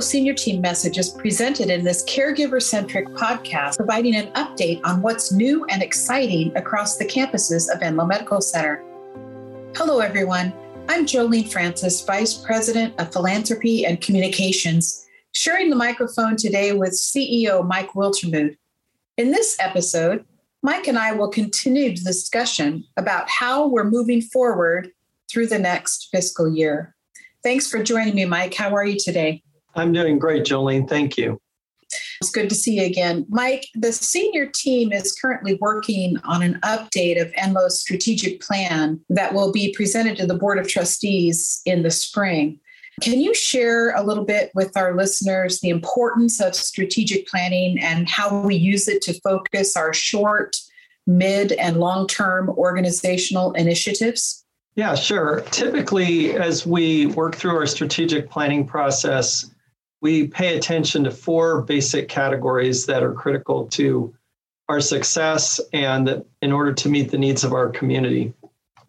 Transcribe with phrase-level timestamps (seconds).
[0.00, 5.30] Senior Team Message is presented in this caregiver centric podcast, providing an update on what's
[5.30, 8.82] new and exciting across the campuses of Enloe Medical Center.
[9.76, 10.52] Hello, everyone.
[10.88, 17.64] I'm Jolene Francis, Vice President of Philanthropy and Communications, sharing the microphone today with CEO
[17.64, 18.56] Mike Wiltermood.
[19.16, 20.24] In this episode,
[20.62, 24.90] Mike and I will continue the discussion about how we're moving forward
[25.30, 26.96] through the next fiscal year.
[27.44, 28.54] Thanks for joining me, Mike.
[28.54, 29.43] How are you today?
[29.76, 30.88] I'm doing great, Jolene.
[30.88, 31.40] Thank you.
[32.20, 33.26] It's good to see you again.
[33.28, 39.34] Mike, the senior team is currently working on an update of Enloe's strategic plan that
[39.34, 42.60] will be presented to the Board of Trustees in the spring.
[43.00, 48.08] Can you share a little bit with our listeners the importance of strategic planning and
[48.08, 50.56] how we use it to focus our short,
[51.06, 54.44] mid, and long term organizational initiatives?
[54.76, 55.40] Yeah, sure.
[55.50, 59.50] Typically, as we work through our strategic planning process,
[60.04, 64.14] we pay attention to four basic categories that are critical to
[64.68, 68.30] our success and that in order to meet the needs of our community.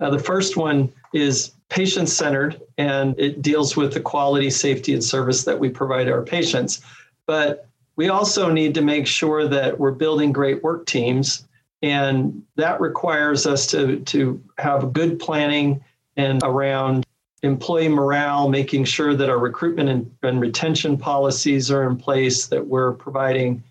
[0.01, 5.01] Uh, the first one is patient centered and it deals with the quality, safety, and
[5.01, 6.81] service that we provide our patients.
[7.25, 11.47] But we also need to make sure that we're building great work teams.
[11.81, 15.81] And that requires us to, to have good planning
[16.17, 17.04] and around
[17.45, 22.65] employee morale, making sure that our recruitment and, and, retention policies are in place, that
[22.65, 23.63] we're providing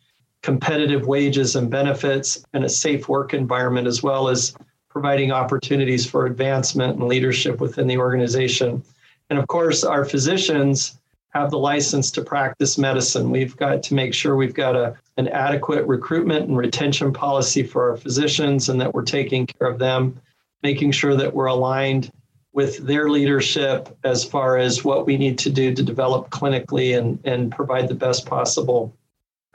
[0.42, 4.55] competitive wages and benefits and a safe work environment, as well as
[4.89, 8.83] providing opportunities for advancement and leadership within the organization.
[9.30, 10.98] And of course, our physicians
[11.30, 13.30] have the license to practice medicine.
[13.30, 17.91] We've got to make sure we've got a, an adequate recruitment and retention policy for
[17.91, 20.20] our physicians and that we're taking care of them,
[20.62, 22.12] making sure that we're aligned
[22.55, 27.18] with their leadership as far as what we need to do to develop clinically and,
[27.24, 28.95] and provide the best possible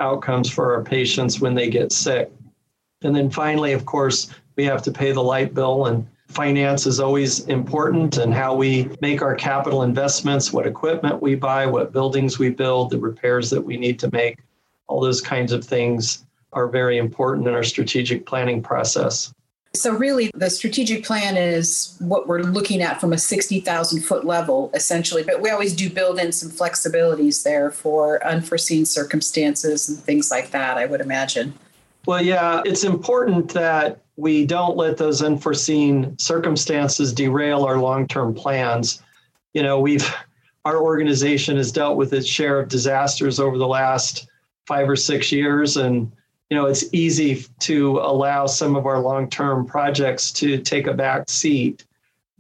[0.01, 2.29] outcomes for our patients when they get sick.
[3.01, 7.00] And then finally, of course, we have to pay the light bill and finance is
[7.00, 12.38] always important and how we make our capital investments, what equipment we buy, what buildings
[12.38, 14.40] we build, the repairs that we need to make,
[14.88, 19.34] all those kinds of things are very important in our strategic planning process.
[19.75, 24.72] So, really, the strategic plan is what we're looking at from a 60,000 foot level,
[24.74, 25.22] essentially.
[25.22, 30.52] But we always do build in some flexibilities there for unforeseen circumstances and things like
[30.52, 31.53] that, I would imagine.
[32.07, 38.34] Well, yeah, it's important that we don't let those unforeseen circumstances derail our long term
[38.34, 39.01] plans.
[39.53, 40.12] You know, we've,
[40.66, 44.28] our organization has dealt with its share of disasters over the last
[44.68, 45.78] five or six years.
[45.78, 46.12] And
[46.50, 51.30] you know, it's easy to allow some of our long-term projects to take a back
[51.30, 51.86] seat.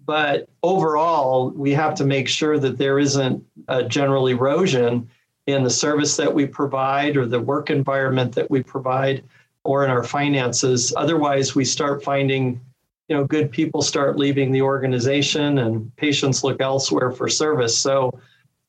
[0.05, 5.07] But overall, we have to make sure that there isn't a general erosion
[5.45, 9.23] in the service that we provide or the work environment that we provide
[9.63, 10.91] or in our finances.
[10.97, 12.59] Otherwise, we start finding,
[13.07, 17.77] you know, good people start leaving the organization and patients look elsewhere for service.
[17.77, 18.19] So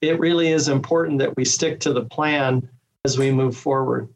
[0.03, 2.69] it really is important that we stick to the plan
[3.07, 4.09] as we move forward.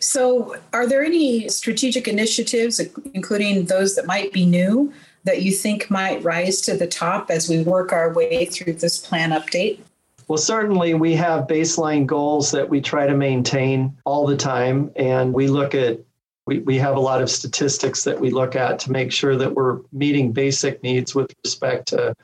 [0.00, 2.80] So, are there any strategic initiatives,
[3.14, 4.92] including those that might be new,
[5.24, 8.98] that you think might rise to the top as we work our way through this
[8.98, 9.80] plan update?
[10.28, 14.92] Well, certainly we have baseline goals that we try to maintain all the time.
[14.94, 15.98] And we look at,
[16.46, 19.54] we, we have a lot of statistics that we look at to make sure that
[19.54, 22.14] we're meeting basic needs with respect to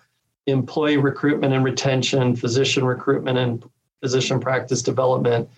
[0.46, 3.64] employee recruitment and retention, physician recruitment and
[4.00, 5.48] physician practice development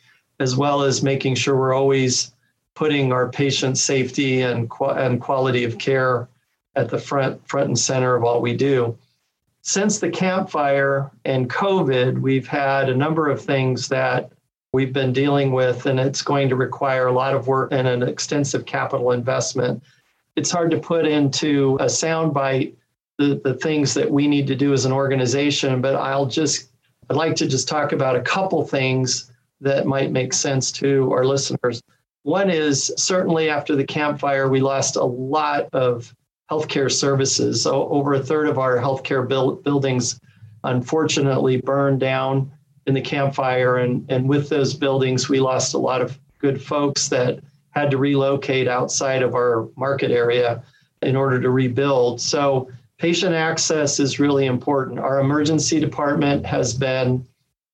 [0.41, 2.33] as well as making sure we're always
[2.75, 6.29] putting our patient safety and, and quality of care
[6.77, 8.97] at the front front and center of all we do.
[9.63, 14.31] Since the Camp Fire and COVID, we've had a number of things that
[14.73, 18.03] we've been dealing with, and it's going to require a lot of work and an
[18.03, 19.83] extensive capital investment.
[20.37, 22.75] It's hard to put into a soundbite
[23.19, 26.69] the, the things that we need to do as an organization, but I'll just
[27.09, 31.25] I'd like to just talk about a couple things that might make sense to our
[31.25, 31.83] listeners.
[32.23, 36.13] One is certainly after the Camp Fire, we lost a lot of
[36.51, 37.63] healthcare services.
[37.63, 40.21] So over a third of our healthcare build, buildings
[40.65, 42.51] unfortunately burned down
[42.87, 43.77] in the Camp Fire.
[43.79, 47.99] And, and with those buildings, we lost a lot of good folks that had to
[47.99, 50.63] relocate outside of our market area
[51.03, 52.21] in order to rebuild.
[52.21, 54.99] So patient access is really important.
[54.99, 57.27] Our emergency department has been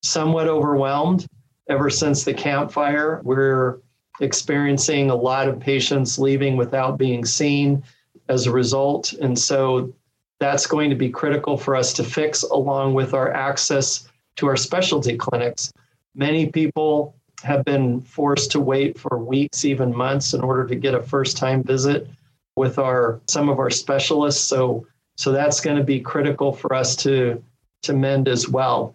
[0.02, 1.26] somewhat overwhelmed
[1.72, 3.20] ever since the Camp Fire.
[3.24, 3.78] We're
[4.20, 7.82] experiencing a lot of patients leaving without being seen
[8.28, 9.14] as a result.
[9.14, 9.92] And so
[10.38, 14.56] that's going to be critical for us to fix along with our access to our
[14.56, 15.72] specialty clinics.
[16.14, 20.94] Many people have been forced to wait for weeks, even months, in order to get
[20.94, 22.06] a first time visit
[22.54, 24.42] with our some of our specialists.
[24.42, 24.86] So
[25.16, 27.42] so that's going to be critical for us to
[27.82, 28.94] to mend as well.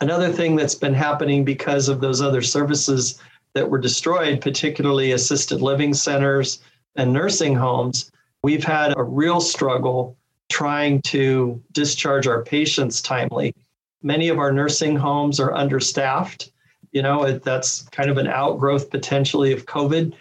[0.00, 3.18] Another thing that's been happening because of those other services
[3.54, 6.58] that were destroyed, particularly assisted living centers
[6.96, 8.10] and nursing homes,
[8.42, 10.16] we've had a real struggle
[10.50, 13.54] trying to discharge our patients timely.
[14.02, 16.52] Many of our nursing homes are understaffed.
[16.92, 20.12] You know, that's kind of an outgrowth potentially of COVID.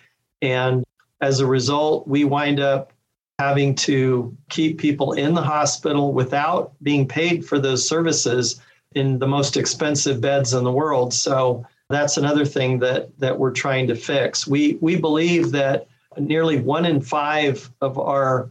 [0.42, 0.83] And
[1.22, 2.94] as a result, we wind up
[3.39, 8.62] having to keep people in the hospital without being paid for those services
[8.96, 11.14] in the most expensive beds in the world.
[11.14, 14.48] So that's another thing that that we're trying to fix.
[14.48, 15.88] We we believe that
[16.18, 18.50] nearly one in five of our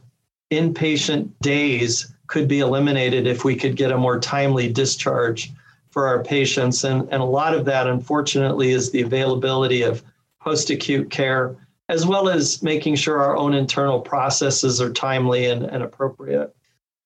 [0.52, 5.50] inpatient days could be eliminated if we could get a more timely discharge
[5.90, 6.84] for our patients.
[6.84, 10.02] And, and a lot of that, unfortunately, is the availability of
[10.40, 11.56] post acute care,
[11.88, 16.54] as well as making sure our own internal processes are timely and, and appropriate.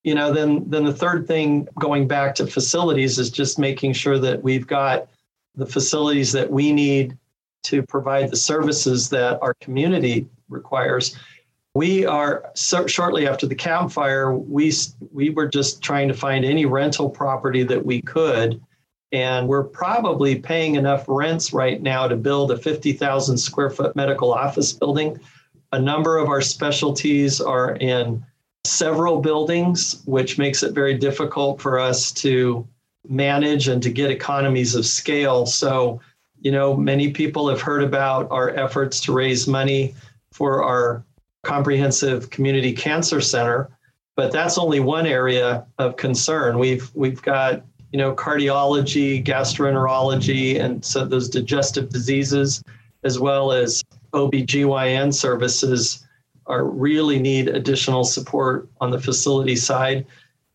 [0.05, 4.19] You know, then, then the third thing going back to facilities is just making sure
[4.19, 5.09] that we've got
[5.55, 7.19] the facilities that we need
[7.65, 11.17] to provide the services that our community requires.
[11.75, 14.73] We are so shortly after the Camp Fire we
[15.13, 18.61] we were just trying to find any rental property that we could,
[19.13, 24.33] and we're probably paying enough rents right now to build a 50,000 square foot medical
[24.33, 25.21] office building.
[25.73, 28.25] A number of our specialties are in
[28.65, 32.67] several buildings, which makes it very difficult for us to
[33.09, 35.47] manage and to get economies of scale.
[35.47, 36.01] So,
[36.41, 39.95] you know, many people have heard about our efforts to raise money
[40.33, 41.05] for our
[41.43, 43.71] comprehensive community cancer center,
[44.17, 46.59] but that's only one area of concern.
[46.59, 47.63] We've we've got
[47.93, 52.63] you know cardiology, gastroenterology, and so those digestive diseases,
[53.05, 53.83] as well as
[54.13, 56.07] OB/GYN services
[56.49, 60.07] are really need additional support on the facility side.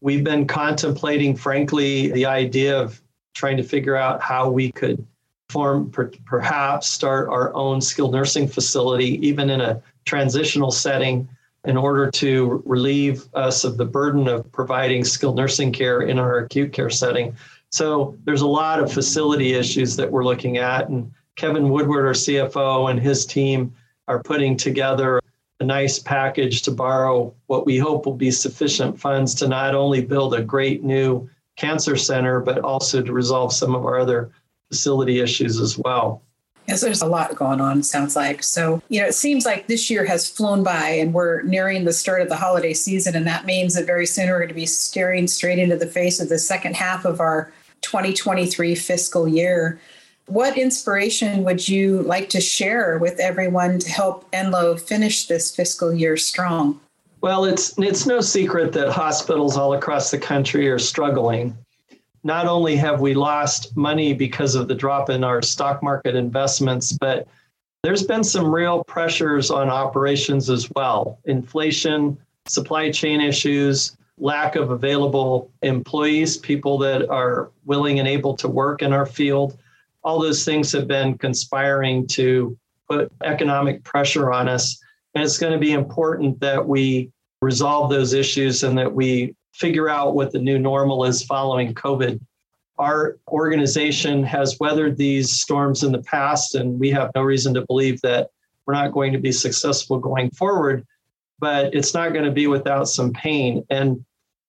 [0.02, 3.02] We've been contemplating, frankly, the idea of
[3.36, 5.06] trying to figure out how we could
[5.50, 11.30] form, per, perhaps start our own skilled nursing facility, even in a transitional setting,
[11.66, 16.40] in order to relieve us of the burden of providing skilled nursing care in our
[16.40, 17.36] acute care setting.
[17.70, 22.14] So there's a lot of facility issues that we're looking at, and Kevin Woodward, our
[22.14, 23.74] CFO, and his team
[24.08, 25.20] are putting together
[25.64, 30.02] a nice package to borrow what we hope will be sufficient funds to not only
[30.02, 34.30] build a great new cancer center, but also to resolve some of our other
[34.68, 36.22] facility issues as well.
[36.68, 38.44] Yes, there's a lot going on, sounds like.
[38.44, 41.94] So, you know, it seems like this year has flown by and we're nearing the
[41.94, 43.16] start of the holiday season.
[43.16, 46.20] And that means that very soon we're going to be staring straight into the face
[46.20, 49.80] of the second half of our 2023 fiscal year.
[50.28, 55.94] What inspiration would you like to share with everyone to help Enloe finish this fiscal
[55.94, 56.80] year strong?
[57.22, 61.58] Well, it's it's no secret that hospitals all across the country are struggling
[62.24, 66.94] not only have we lost money because of the drop in our stock market investments,
[66.94, 67.28] but
[67.84, 74.72] there's been some real pressures on operations as well inflation, supply chain issues, lack of
[74.72, 79.58] available employees, people that are willing and able to work in our field.
[80.04, 82.58] All those things have been conspiring to
[82.90, 84.80] put economic pressure on us.
[85.16, 89.90] And it's going to be important that we resolve those issues and that we figure
[89.90, 92.20] out what the new normal is following COVID.
[92.80, 97.66] Our organization has weathered these storms in the past, and we have no reason to
[97.68, 98.30] believe that
[98.66, 100.86] we're not going to be successful going forward,
[101.40, 103.64] but it's not going to be without some pain.
[103.70, 104.04] And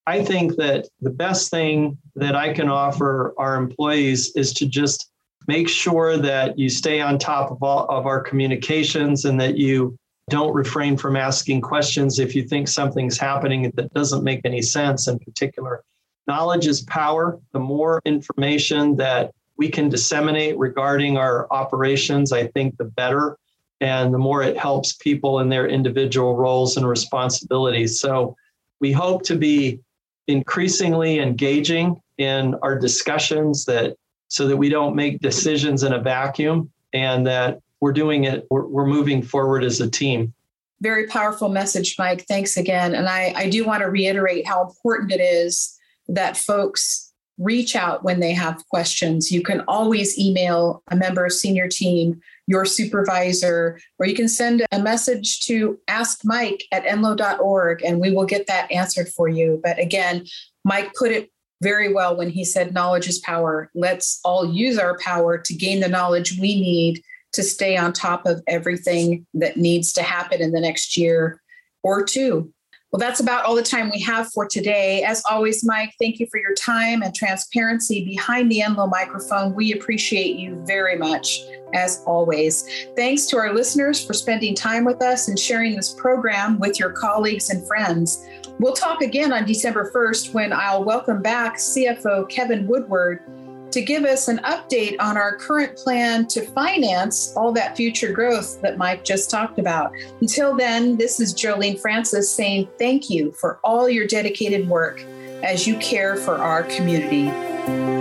[0.07, 5.11] I think that the best thing that I can offer our employees is to just
[5.47, 9.97] make sure that you stay on top of all of our communications and that you
[10.31, 15.07] don't refrain from asking questions if you think something's happening that doesn't make any sense
[15.07, 15.83] in particular.
[16.27, 17.39] Knowledge is power.
[17.53, 23.37] The more information that we can disseminate regarding our operations, I think the better.
[23.81, 28.01] And the more it helps people in their individual roles and responsibilities.
[28.01, 28.35] So
[28.81, 29.81] we hope to be
[30.27, 33.97] increasingly engaging in our discussions that
[34.35, 38.67] so that we don't make decisions in a vacuum and that we're doing it, we're,
[38.67, 40.35] we're moving forward as a team.
[40.81, 42.27] Very powerful message, Mike.
[42.27, 42.97] Thanks again.
[42.97, 48.03] And I, I do want to reiterate how important it is that folks reach out
[48.03, 49.31] when they have questions.
[49.31, 54.67] You can always email a member of senior team, your supervisor, or you can send
[54.73, 59.61] a message to ask Mike at enloe.org and we will get that answered for you.
[59.63, 60.27] But again,
[60.65, 61.31] Mike put it
[61.65, 63.71] very well when he said, Knowledge is power.
[63.75, 67.03] Let's all use our power to gain the knowledge we need
[67.33, 71.41] to stay on top of everything that needs to happen in the next year
[71.83, 72.53] or two.
[72.93, 75.03] Well, that's about all the time we have for today.
[75.03, 79.53] As always, Mike, thank you for your time and transparency behind the Enloe microphone.
[79.53, 81.41] We appreciate you very much,
[81.73, 82.65] as always.
[82.95, 86.93] Thanks to our listeners for spending time with us and sharing this program with your
[86.93, 88.25] colleagues and friends.
[88.61, 93.21] We'll talk again on December 1st when I'll welcome back CFO Kevin Woodward
[93.73, 98.61] to give us an update on our current plan to finance all that future growth
[98.63, 99.93] that Mike just talked about.
[100.21, 105.03] Until then, this is Jolene Francis saying thank you for all your dedicated work
[105.43, 107.94] as you care for our community.